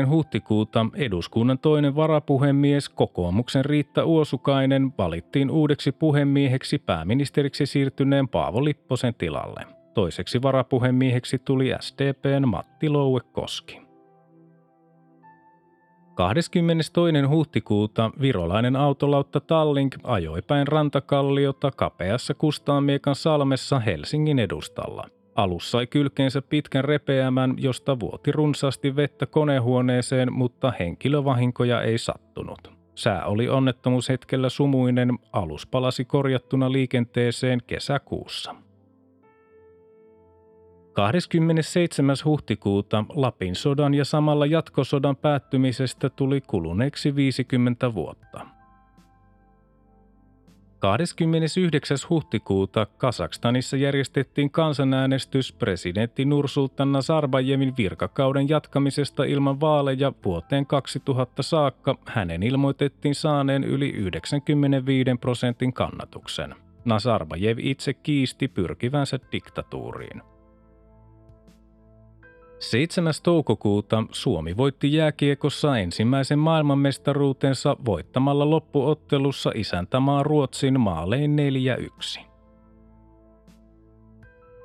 huhtikuuta 0.09 0.85
eduskunnan 0.95 1.59
toinen 1.59 1.95
varapuhemies 1.95 2.89
kokoomuksen 2.89 3.65
Riitta 3.65 4.05
Uosukainen 4.05 4.93
valittiin 4.97 5.51
uudeksi 5.51 5.91
puhemieheksi 5.91 6.77
pääministeriksi 6.77 7.65
siirtyneen 7.65 8.27
Paavo 8.27 8.63
Lipposen 8.63 9.13
tilalle. 9.15 9.65
Toiseksi 9.93 10.41
varapuhemieheksi 10.41 11.39
tuli 11.39 11.71
SDPn 11.79 12.47
Matti 12.47 12.89
Louekoski. 12.89 13.90
22. 16.15 16.91
huhtikuuta 17.29 18.11
virolainen 18.21 18.75
autolautta 18.75 19.39
Tallink 19.39 19.95
ajoi 20.03 20.41
päin 20.41 20.67
rantakalliota 20.67 21.71
kapeassa 21.71 22.33
Kustaanmiekan 22.33 23.15
salmessa 23.15 23.79
Helsingin 23.79 24.39
edustalla. 24.39 25.07
Alus 25.35 25.71
sai 25.71 25.87
kylkeensä 25.87 26.41
pitkän 26.41 26.83
repeämän, 26.83 27.53
josta 27.57 27.99
vuoti 27.99 28.31
runsaasti 28.31 28.95
vettä 28.95 29.25
konehuoneeseen, 29.25 30.33
mutta 30.33 30.73
henkilövahinkoja 30.79 31.81
ei 31.81 31.97
sattunut. 31.97 32.71
Sää 32.95 33.25
oli 33.25 33.49
onnettomuushetkellä 33.49 34.49
sumuinen, 34.49 35.19
alus 35.33 35.67
palasi 35.67 36.05
korjattuna 36.05 36.71
liikenteeseen 36.71 37.59
kesäkuussa. 37.67 38.55
27. 40.93 42.15
huhtikuuta 42.25 43.05
Lapin 43.09 43.55
sodan 43.55 43.93
ja 43.93 44.05
samalla 44.05 44.45
jatkosodan 44.45 45.15
päättymisestä 45.15 46.09
tuli 46.09 46.41
kuluneeksi 46.41 47.15
50 47.15 47.93
vuotta. 47.93 48.45
29. 50.79 51.97
huhtikuuta 52.09 52.85
Kasakstanissa 52.85 53.77
järjestettiin 53.77 54.51
kansanäänestys 54.51 55.53
presidentti 55.53 56.25
Nursultan 56.25 56.91
Nazarbayevin 56.91 57.73
virkakauden 57.77 58.49
jatkamisesta 58.49 59.23
ilman 59.23 59.59
vaaleja 59.59 60.13
vuoteen 60.25 60.65
2000 60.65 61.43
saakka. 61.43 61.95
Hänen 62.05 62.43
ilmoitettiin 62.43 63.15
saaneen 63.15 63.63
yli 63.63 63.89
95 63.89 65.09
prosentin 65.21 65.73
kannatuksen. 65.73 66.55
Nazarbayev 66.85 67.57
itse 67.59 67.93
kiisti 67.93 68.47
pyrkivänsä 68.47 69.19
diktatuuriin. 69.31 70.30
7. 72.61 73.13
toukokuuta 73.23 74.03
Suomi 74.11 74.57
voitti 74.57 74.93
jääkiekossa 74.93 75.77
ensimmäisen 75.77 76.39
maailmanmestaruutensa 76.39 77.77
voittamalla 77.85 78.49
loppuottelussa 78.49 79.51
isäntämaa 79.55 80.23
Ruotsin 80.23 80.79
maalein 80.79 81.37
4-1. 82.17 82.21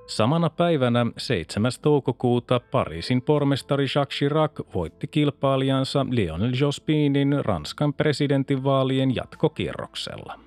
Samana 0.07 0.51
päivänä 0.51 1.07
7. 1.17 1.73
toukokuuta 1.83 2.61
Pariisin 2.61 3.23
pormestari 3.23 3.87
Jacques 3.95 4.19
Chirac 4.19 4.61
voitti 4.75 5.07
kilpailijansa 5.07 6.07
Lionel 6.11 6.53
Jospinin 6.61 7.45
Ranskan 7.45 7.95
presidentinvaalien 7.95 9.15
jatkokierroksella. 9.15 10.46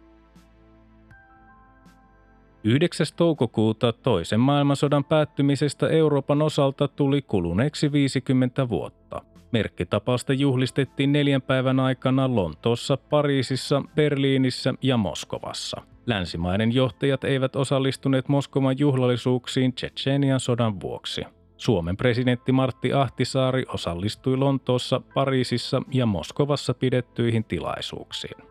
9. 2.63 3.07
toukokuuta 3.15 3.93
toisen 3.93 4.39
maailmansodan 4.39 5.03
päättymisestä 5.03 5.87
Euroopan 5.87 6.41
osalta 6.41 6.87
tuli 6.87 7.21
kuluneeksi 7.21 7.91
50 7.91 8.69
vuotta. 8.69 9.21
Merkkitapausta 9.51 10.33
juhlistettiin 10.33 11.11
neljän 11.11 11.41
päivän 11.41 11.79
aikana 11.79 12.35
Lontoossa, 12.35 12.97
Pariisissa, 12.97 13.83
Berliinissä 13.95 14.73
ja 14.81 14.97
Moskovassa. 14.97 15.81
Länsimaiden 16.05 16.71
johtajat 16.71 17.23
eivät 17.23 17.55
osallistuneet 17.55 18.27
Moskovan 18.27 18.79
juhlallisuuksiin 18.79 19.73
Tsetsenian 19.73 20.39
sodan 20.39 20.81
vuoksi. 20.81 21.21
Suomen 21.57 21.97
presidentti 21.97 22.51
Martti 22.51 22.93
Ahtisaari 22.93 23.65
osallistui 23.73 24.37
Lontoossa, 24.37 25.01
Pariisissa 25.13 25.81
ja 25.91 26.05
Moskovassa 26.05 26.73
pidettyihin 26.73 27.43
tilaisuuksiin. 27.43 28.49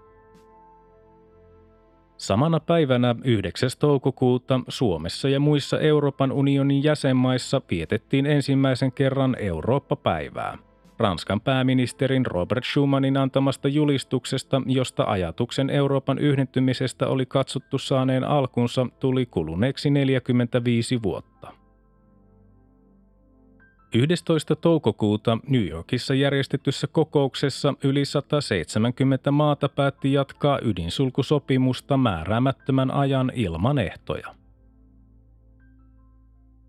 Samana 2.29 2.61
päivänä 2.61 3.15
9. 3.25 3.71
toukokuuta 3.79 4.61
Suomessa 4.69 5.29
ja 5.29 5.41
muissa 5.41 5.81
Euroopan 5.81 6.33
unionin 6.33 6.85
jäsenmaissa 6.85 7.63
vietettiin 7.71 8.27
ensimmäisen 8.27 8.93
kerran 8.93 9.37
Eurooppa-päivää. 9.39 10.59
Ranskan 10.99 11.41
pääministerin 11.41 12.27
Robert 12.27 12.65
Schumanin 12.65 13.17
antamasta 13.17 13.69
julistuksesta, 13.69 14.63
josta 14.67 15.05
ajatuksen 15.05 15.71
Euroopan 15.71 16.19
yhdentymisestä 16.19 17.07
oli 17.07 17.27
katsottu 17.27 17.79
saaneen 17.79 18.25
alkunsa, 18.25 18.87
tuli 19.01 19.27
kuluneeksi 19.27 19.91
45 19.91 21.03
vuotta. 21.03 21.58
11. 23.95 24.57
toukokuuta 24.57 25.39
New 25.49 25.67
Yorkissa 25.67 26.15
järjestetyssä 26.15 26.87
kokouksessa 26.87 27.75
yli 27.85 28.05
170 28.05 29.31
maata 29.31 29.69
päätti 29.69 30.13
jatkaa 30.13 30.59
ydinsulkusopimusta 30.63 31.97
määräämättömän 31.97 32.91
ajan 32.91 33.33
ilman 33.35 33.79
ehtoja. 33.79 34.35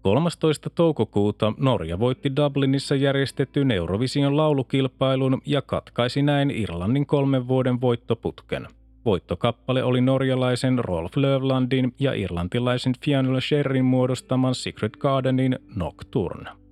13. 0.02 0.70
toukokuuta 0.70 1.54
Norja 1.58 2.00
voitti 2.00 2.36
Dublinissa 2.36 2.96
järjestetyn 2.96 3.72
Eurovision 3.72 4.38
laulukilpailun 4.38 5.42
ja 5.46 5.62
katkaisi 5.62 6.22
näin 6.22 6.52
Irlannin 6.52 7.06
kolmen 7.06 7.48
vuoden 7.48 7.82
voittoputken. 7.82 8.68
Voittokappale 9.06 9.84
oli 9.84 10.02
norjalaisen 10.02 10.80
Rolf 10.80 11.18
Löflandin 11.18 11.94
ja 12.00 12.14
irlantilaisen 12.14 12.94
Fianna 13.06 13.42
Sherrin 13.42 13.86
muodostaman 13.86 14.56
Secret 14.56 14.98
Gardenin 14.98 15.60
Nocturne. 15.76 16.69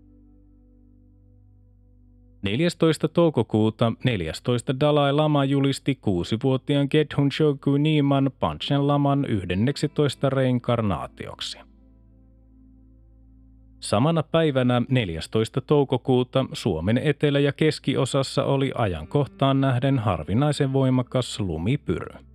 14. 2.42 3.08
toukokuuta 3.08 3.94
14. 4.04 4.80
Dalai 4.80 5.14
Lama 5.14 5.46
julisti 5.46 5.96
kuusivuotiaan 5.96 6.88
Gethun 6.92 7.32
Shogu 7.32 7.78
Niiman 7.78 8.32
Panchen 8.40 8.88
Laman 8.88 9.26
11 9.26 10.30
reinkarnaatioksi. 10.30 11.58
Samana 13.80 14.24
päivänä 14.24 14.82
14. 14.90 15.62
toukokuuta 15.62 16.46
Suomen 16.54 16.98
etelä- 16.98 17.40
ja 17.40 17.52
keskiosassa 17.52 18.44
oli 18.44 18.72
ajankohtaan 18.76 19.62
nähden 19.62 20.00
harvinaisen 20.00 20.74
voimakas 20.74 21.40
lumipyry. 21.40 22.27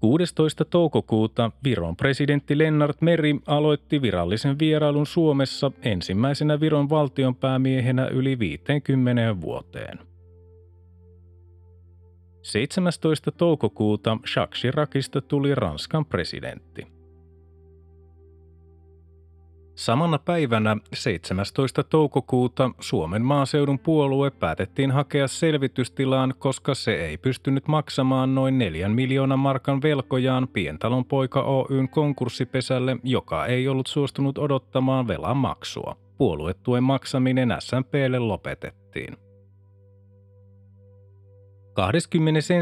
16. 0.00 0.64
toukokuuta 0.64 1.50
Viron 1.64 1.96
presidentti 1.96 2.58
Lennart 2.58 3.00
Meri 3.00 3.40
aloitti 3.46 4.02
virallisen 4.02 4.58
vierailun 4.58 5.06
Suomessa 5.06 5.72
ensimmäisenä 5.82 6.60
Viron 6.60 6.90
valtionpäämiehenä 6.90 8.06
yli 8.06 8.38
50 8.38 9.40
vuoteen. 9.40 9.98
17. 12.42 13.32
toukokuuta 13.32 14.18
Jacques 14.36 14.60
Chiracista 14.60 15.20
tuli 15.20 15.54
Ranskan 15.54 16.04
presidentti. 16.04 16.97
Samana 19.78 20.18
päivänä 20.18 20.76
17. 20.94 21.82
toukokuuta 21.82 22.70
Suomen 22.80 23.22
maaseudun 23.22 23.78
puolue 23.78 24.30
päätettiin 24.30 24.90
hakea 24.90 25.28
selvitystilaan, 25.28 26.34
koska 26.38 26.74
se 26.74 26.94
ei 26.94 27.18
pystynyt 27.18 27.68
maksamaan 27.68 28.34
noin 28.34 28.58
4 28.58 28.88
miljoonan 28.88 29.38
markan 29.38 29.82
velkojaan 29.82 30.48
Pientalon 30.48 31.04
poika 31.04 31.42
Oyn 31.42 31.88
konkurssipesälle, 31.88 32.96
joka 33.02 33.46
ei 33.46 33.68
ollut 33.68 33.86
suostunut 33.86 34.38
odottamaan 34.38 35.08
velan 35.08 35.36
maksua. 35.36 35.96
Puoluetuen 36.16 36.82
maksaminen 36.82 37.54
SMPlle 37.58 38.18
lopetettiin. 38.18 39.27
21. 41.78 42.54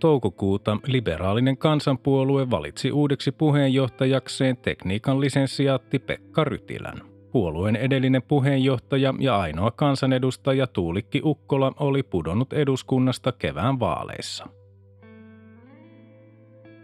toukokuuta 0.00 0.76
liberaalinen 0.86 1.56
kansanpuolue 1.56 2.50
valitsi 2.50 2.92
uudeksi 2.92 3.32
puheenjohtajakseen 3.32 4.56
tekniikan 4.56 5.20
lisensiaatti 5.20 5.98
Pekka 5.98 6.44
Rytilän. 6.44 7.02
Puolueen 7.32 7.76
edellinen 7.76 8.22
puheenjohtaja 8.22 9.14
ja 9.18 9.40
ainoa 9.40 9.70
kansanedustaja 9.70 10.66
Tuulikki 10.66 11.20
Ukkola 11.24 11.72
oli 11.80 12.02
pudonnut 12.02 12.52
eduskunnasta 12.52 13.32
kevään 13.32 13.80
vaaleissa. 13.80 14.46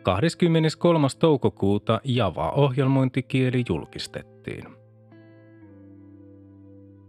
23. 0.02 1.06
toukokuuta 1.18 2.00
Java-ohjelmointikieli 2.04 3.64
julkistettiin. 3.68 4.79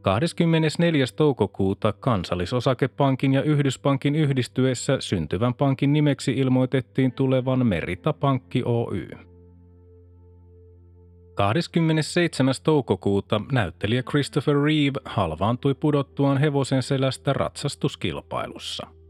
24. 0.02 1.06
toukokuuta 1.16 1.94
Kansallisosakepankin 1.94 3.34
ja 3.34 3.42
Yhdyspankin 3.42 4.16
yhdistyessä 4.16 4.98
syntyvän 5.00 5.54
pankin 5.54 5.94
nimeksi 5.94 6.32
ilmoitettiin 6.32 7.12
tulevan 7.12 7.68
Merita 7.68 8.14
Pankki 8.14 8.64
Oy. 8.66 9.08
27. 11.34 12.54
toukokuuta 12.64 13.42
näyttelijä 13.52 14.04
Christopher 14.04 14.56
Reeve 14.64 15.00
halvaantui 15.06 15.74
pudottuaan 15.74 16.38
hevosen 16.38 16.84
selästä 16.84 17.34
ratsastuskilpailussa– 17.34 18.88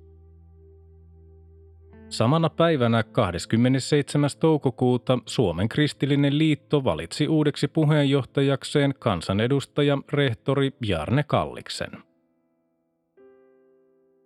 Samana 2.11 2.49
päivänä 2.49 3.03
27. 3.03 4.29
toukokuuta 4.39 5.19
Suomen 5.25 5.69
kristillinen 5.69 6.37
liitto 6.37 6.83
valitsi 6.83 7.27
uudeksi 7.27 7.67
puheenjohtajakseen 7.67 8.93
kansanedustaja 8.99 9.97
rehtori 10.13 10.71
Jarne 10.85 11.23
Kalliksen. 11.23 11.91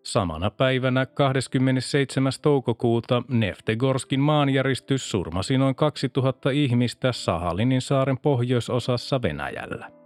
Samana 0.04 0.52
päivänä 0.52 1.06
27. 1.06 2.32
toukokuuta 2.42 3.24
Neftegorskin 3.28 4.20
maanjäristys 4.20 5.12
surmasi 5.12 5.58
noin 5.58 5.76
2000 5.76 6.50
ihmistä 6.50 7.12
Sahalinin 7.12 7.82
saaren 7.82 8.18
pohjoisosassa 8.18 9.22
Venäjällä. 9.22 10.05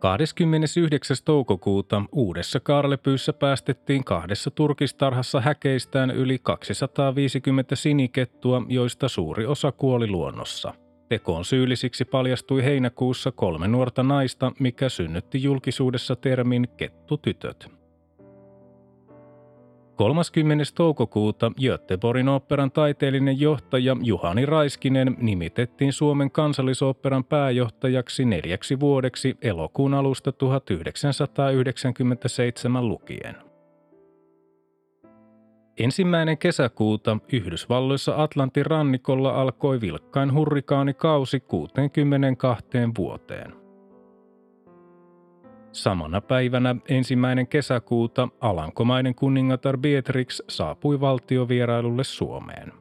29. 0.00 1.16
toukokuuta 1.24 2.02
Uudessa 2.12 2.60
Karlepyyssä 2.60 3.32
päästettiin 3.32 4.04
kahdessa 4.04 4.50
turkistarhassa 4.50 5.40
häkeistään 5.40 6.10
yli 6.10 6.38
250 6.42 7.76
sinikettua, 7.76 8.62
joista 8.68 9.08
suuri 9.08 9.46
osa 9.46 9.72
kuoli 9.72 10.06
luonnossa. 10.06 10.74
Tekoon 11.08 11.44
syyllisiksi 11.44 12.04
paljastui 12.04 12.64
heinäkuussa 12.64 13.32
kolme 13.32 13.68
nuorta 13.68 14.02
naista, 14.02 14.52
mikä 14.58 14.88
synnytti 14.88 15.42
julkisuudessa 15.42 16.16
termin 16.16 16.68
kettutytöt. 16.76 17.79
30. 20.00 20.64
toukokuuta 20.74 21.52
Göteborgin 21.60 22.28
oopperan 22.28 22.70
taiteellinen 22.70 23.40
johtaja 23.40 23.96
Juhani 24.02 24.46
Raiskinen 24.46 25.16
nimitettiin 25.18 25.92
Suomen 25.92 26.30
kansallisoopperan 26.30 27.24
pääjohtajaksi 27.24 28.24
neljäksi 28.24 28.80
vuodeksi 28.80 29.36
elokuun 29.42 29.94
alusta 29.94 30.32
1997 30.32 32.88
lukien. 32.88 33.36
Ensimmäinen 35.78 36.38
kesäkuuta 36.38 37.18
Yhdysvalloissa 37.32 38.22
Atlantin 38.22 38.66
rannikolla 38.66 39.30
alkoi 39.30 39.80
vilkkain 39.80 40.34
hurrikaanikausi 40.34 41.40
62 41.40 42.66
vuoteen. 42.98 43.59
Samana 45.72 46.20
päivänä 46.20 46.76
ensimmäinen 46.88 47.46
kesäkuuta 47.46 48.28
Alankomainen 48.40 49.14
kuningatar 49.14 49.78
Beatrix 49.78 50.40
saapui 50.48 51.00
valtiovierailulle 51.00 52.04
Suomeen. 52.04 52.72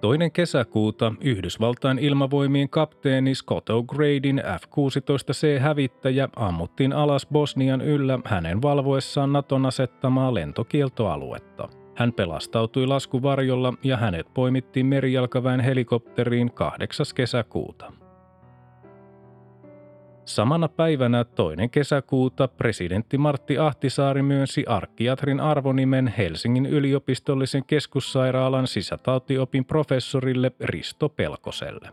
Toinen 0.00 0.32
kesäkuuta 0.32 1.12
Yhdysvaltain 1.20 1.98
ilmavoimien 1.98 2.68
kapteeni 2.68 3.34
Scott 3.34 3.70
O'Gradin 3.70 4.42
F-16C-hävittäjä 4.60 6.28
ammuttiin 6.36 6.92
alas 6.92 7.26
Bosnian 7.32 7.80
yllä 7.80 8.18
hänen 8.24 8.62
valvoessaan 8.62 9.32
Naton 9.32 9.66
asettamaa 9.66 10.34
lentokieltoaluetta. 10.34 11.68
Hän 11.96 12.12
pelastautui 12.12 12.86
laskuvarjolla 12.86 13.74
ja 13.82 13.96
hänet 13.96 14.34
poimittiin 14.34 14.86
merijalkaväen 14.86 15.60
helikopteriin 15.60 16.52
8. 16.52 17.06
kesäkuuta. 17.14 17.92
Samana 20.24 20.68
päivänä 20.68 21.24
toinen 21.24 21.70
kesäkuuta 21.70 22.48
presidentti 22.48 23.18
Martti 23.18 23.58
Ahtisaari 23.58 24.22
myönsi 24.22 24.64
arkkiatrin 24.68 25.40
arvonimen 25.40 26.14
Helsingin 26.18 26.66
yliopistollisen 26.66 27.64
keskussairaalan 27.64 28.66
sisätautiopin 28.66 29.64
professorille 29.64 30.52
Risto 30.60 31.08
Pelkoselle. 31.08 31.88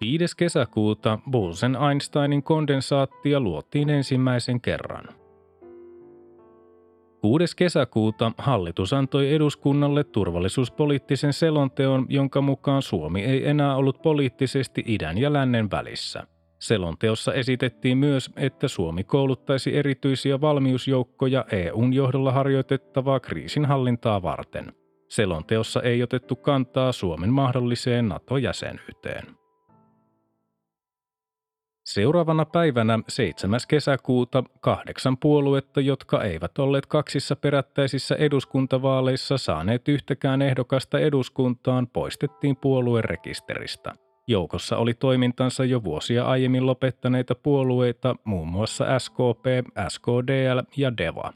5. 0.00 0.36
kesäkuuta 0.36 1.18
Bose-Einsteinin 1.30 2.42
kondensaattia 2.42 3.40
luotiin 3.40 3.90
ensimmäisen 3.90 4.60
kerran– 4.60 5.04
6. 7.22 7.56
kesäkuuta 7.56 8.32
hallitus 8.38 8.92
antoi 8.92 9.34
eduskunnalle 9.34 10.04
turvallisuuspoliittisen 10.04 11.32
selonteon, 11.32 12.06
jonka 12.08 12.40
mukaan 12.40 12.82
Suomi 12.82 13.24
ei 13.24 13.48
enää 13.48 13.76
ollut 13.76 14.02
poliittisesti 14.02 14.84
idän 14.86 15.18
ja 15.18 15.32
lännen 15.32 15.70
välissä. 15.70 16.26
Selonteossa 16.58 17.34
esitettiin 17.34 17.98
myös, 17.98 18.30
että 18.36 18.68
Suomi 18.68 19.04
kouluttaisi 19.04 19.76
erityisiä 19.76 20.40
valmiusjoukkoja 20.40 21.44
EUn 21.52 21.92
johdolla 21.92 22.32
harjoitettavaa 22.32 23.20
kriisinhallintaa 23.20 24.22
varten. 24.22 24.72
Selonteossa 25.08 25.82
ei 25.82 26.02
otettu 26.02 26.36
kantaa 26.36 26.92
Suomen 26.92 27.32
mahdolliseen 27.32 28.08
NATO-jäsenyyteen. 28.08 29.41
Seuraavana 31.84 32.44
päivänä 32.44 32.98
7. 33.08 33.60
kesäkuuta 33.68 34.44
kahdeksan 34.60 35.16
puoluetta, 35.16 35.80
jotka 35.80 36.22
eivät 36.22 36.58
olleet 36.58 36.86
kaksissa 36.86 37.36
perättäisissä 37.36 38.14
eduskuntavaaleissa 38.14 39.38
saaneet 39.38 39.88
yhtäkään 39.88 40.42
ehdokasta 40.42 40.98
eduskuntaan, 40.98 41.86
poistettiin 41.86 42.56
puoluerekisteristä. 42.56 43.94
Joukossa 44.26 44.76
oli 44.76 44.94
toimintansa 44.94 45.64
jo 45.64 45.84
vuosia 45.84 46.24
aiemmin 46.24 46.66
lopettaneita 46.66 47.34
puolueita, 47.34 48.16
muun 48.24 48.48
muassa 48.48 48.98
SKP, 48.98 49.74
SKDL 49.88 50.60
ja 50.76 50.96
DEVA. 50.96 51.32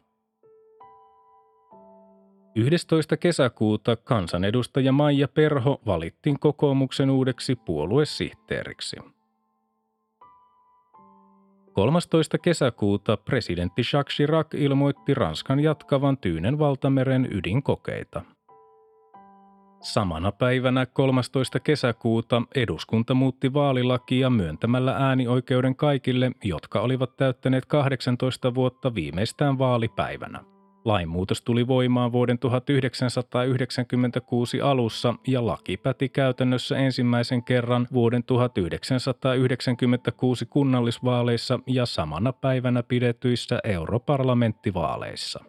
11. 2.57 3.17
kesäkuuta 3.17 3.97
kansanedustaja 3.97 4.93
Maija 4.93 5.29
Perho 5.29 5.81
valittiin 5.87 6.41
kokoomuksen 6.41 7.11
uudeksi 7.11 7.57
puoluesihteeriksi. 7.57 8.97
13. 11.77 12.39
kesäkuuta 12.39 13.17
presidentti 13.17 13.83
Jacques 13.93 14.17
Chirac 14.17 14.55
ilmoitti 14.55 15.15
Ranskan 15.15 15.61
jatkavan 15.61 16.19
Tyynen 16.19 16.59
valtameren 16.59 17.29
ydinkokeita. 17.33 18.23
Samana 19.81 20.33
päivänä 20.33 20.87
13. 20.87 21.61
kesäkuuta 21.61 22.43
eduskunta 22.55 23.15
muutti 23.15 23.53
vaalilakia 23.53 24.31
myöntämällä 24.31 24.97
äänioikeuden 24.97 25.77
kaikille, 25.77 26.31
jotka 26.45 26.81
olivat 26.81 27.17
täyttäneet 27.17 27.67
18 27.67 28.55
vuotta 28.55 28.95
viimeistään 28.95 29.59
vaalipäivänä. 29.59 30.56
Lainmuutos 30.87 31.43
tuli 31.43 31.67
voimaan 31.67 32.13
vuoden 32.13 32.39
1996 32.39 34.61
alussa 34.61 35.15
ja 35.27 35.47
laki 35.47 35.77
päti 35.77 36.09
käytännössä 36.09 36.79
ensimmäisen 36.79 37.45
kerran 37.45 37.87
vuoden 37.93 38.25
1996 38.25 40.47
kunnallisvaaleissa 40.47 41.61
ja 41.67 41.87
samana 41.87 42.33
päivänä 42.33 42.83
pidetyissä 42.83 43.59
europarlamenttivaaleissa. 43.65 45.45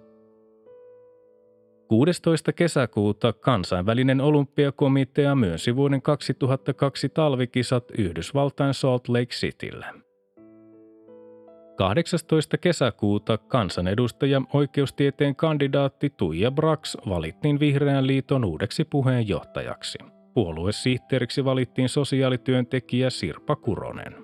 16. 1.87 2.53
kesäkuuta 2.53 3.33
kansainvälinen 3.33 4.21
olympiakomitea 4.21 5.35
myönsi 5.35 5.75
vuoden 5.75 6.01
2002 6.01 7.09
talvikisat 7.09 7.83
Yhdysvaltain 7.97 8.73
Salt 8.73 9.07
Lake 9.07 9.25
Citylle. 9.25 10.06
18. 11.77 12.57
kesäkuuta 12.57 13.37
kansanedustaja 13.37 14.41
oikeustieteen 14.53 15.35
kandidaatti 15.35 16.09
Tuija 16.09 16.51
Brax 16.51 16.95
valittiin 17.09 17.59
Vihreän 17.59 18.07
liiton 18.07 18.45
uudeksi 18.45 18.85
puheenjohtajaksi. 18.85 19.97
Puoluesihteeriksi 20.33 21.45
valittiin 21.45 21.89
sosiaalityöntekijä 21.89 23.09
Sirpa 23.09 23.55
Kuronen. 23.55 24.15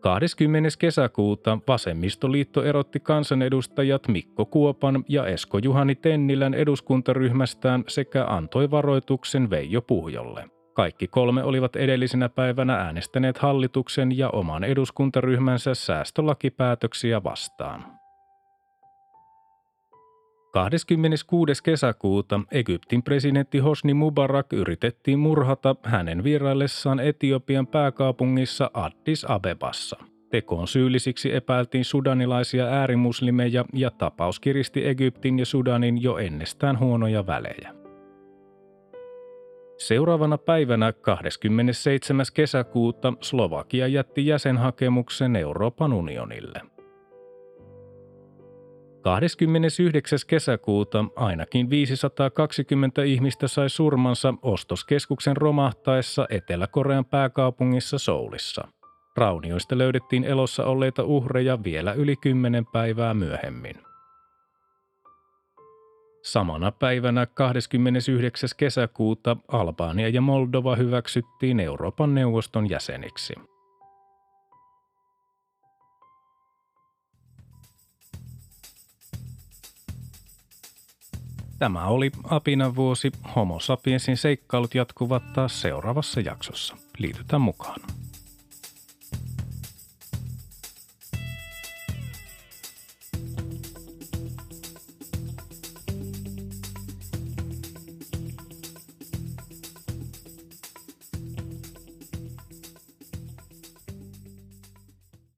20. 0.00 0.68
kesäkuuta 0.78 1.58
Vasemmistoliitto 1.68 2.64
erotti 2.64 3.00
kansanedustajat 3.00 4.08
Mikko 4.08 4.46
Kuopan 4.46 5.04
ja 5.08 5.26
Esko 5.26 5.58
Juhani 5.58 5.94
Tennilän 5.94 6.54
eduskuntaryhmästään 6.54 7.84
sekä 7.88 8.24
antoi 8.24 8.70
varoituksen 8.70 9.50
Veijo 9.50 9.82
Puhjolle. 9.82 10.57
Kaikki 10.78 11.08
kolme 11.08 11.44
olivat 11.44 11.76
edellisenä 11.76 12.28
päivänä 12.28 12.74
äänestäneet 12.74 13.38
hallituksen 13.38 14.18
ja 14.18 14.30
oman 14.30 14.64
eduskuntaryhmänsä 14.64 15.74
säästölakipäätöksiä 15.74 17.24
vastaan. 17.24 17.84
26. 20.52 21.62
kesäkuuta 21.62 22.40
Egyptin 22.50 23.02
presidentti 23.02 23.58
Hosni 23.58 23.94
Mubarak 23.94 24.52
yritettiin 24.52 25.18
murhata 25.18 25.76
hänen 25.82 26.24
vieraillessaan 26.24 27.00
Etiopian 27.00 27.66
pääkaupungissa 27.66 28.70
Addis 28.74 29.26
Abebassa. 29.28 29.96
Tekoon 30.30 30.68
syyllisiksi 30.68 31.34
epäiltiin 31.34 31.84
sudanilaisia 31.84 32.66
äärimuslimeja 32.66 33.64
ja 33.72 33.90
tapaus 33.90 34.40
kiristi 34.40 34.88
Egyptin 34.88 35.38
ja 35.38 35.46
Sudanin 35.46 36.02
jo 36.02 36.18
ennestään 36.18 36.78
huonoja 36.78 37.26
välejä. 37.26 37.87
Seuraavana 39.78 40.38
päivänä 40.38 40.92
27. 40.92 42.26
kesäkuuta 42.34 43.12
Slovakia 43.20 43.86
jätti 43.86 44.26
jäsenhakemuksen 44.26 45.36
Euroopan 45.36 45.92
unionille– 45.92 46.60
29. 49.02 50.18
kesäkuuta 50.26 51.04
ainakin 51.16 51.70
520 51.70 53.02
ihmistä 53.02 53.48
sai 53.48 53.70
surmansa 53.70 54.34
ostoskeskuksen 54.42 55.36
romahtaessa 55.36 56.26
Etelä-Korean 56.30 57.04
pääkaupungissa 57.04 57.98
Soulissa. 57.98 58.68
Raunioista 59.16 59.78
löydettiin 59.78 60.24
elossa 60.24 60.64
olleita 60.64 61.04
uhreja 61.04 61.64
vielä 61.64 61.92
yli 61.92 62.16
kymmenen 62.16 62.66
päivää 62.66 63.14
myöhemmin. 63.14 63.87
Samana 66.22 66.72
päivänä 66.72 67.26
29. 67.26 68.48
kesäkuuta 68.56 69.36
Albania 69.48 70.08
ja 70.08 70.20
Moldova 70.20 70.76
hyväksyttiin 70.76 71.60
Euroopan 71.60 72.14
neuvoston 72.14 72.70
jäseniksi. 72.70 73.34
Tämä 81.58 81.86
oli 81.86 82.10
Apinan 82.24 82.76
vuosi. 82.76 83.12
Homo 83.36 83.60
sapiensin 83.60 84.16
seikkailut 84.16 84.74
jatkuvat 84.74 85.32
taas 85.32 85.60
seuraavassa 85.60 86.20
jaksossa. 86.20 86.76
Liitytään 86.98 87.42
mukaan. 87.42 87.80